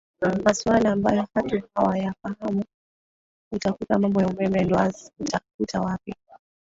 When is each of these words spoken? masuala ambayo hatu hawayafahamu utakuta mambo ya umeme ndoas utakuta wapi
masuala 0.43 0.91
ambayo 0.91 1.27
hatu 1.33 1.61
hawayafahamu 1.75 2.63
utakuta 3.51 3.99
mambo 3.99 4.21
ya 4.21 4.27
umeme 4.27 4.63
ndoas 4.63 5.11
utakuta 5.19 5.81
wapi 5.81 6.15